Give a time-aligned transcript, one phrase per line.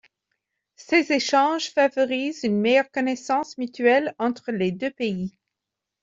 [0.77, 5.37] Ces échanges favorisent une meilleure connaissance mutuelle entre les deux pays.